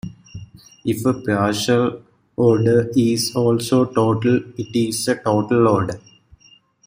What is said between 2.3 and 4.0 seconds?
order is also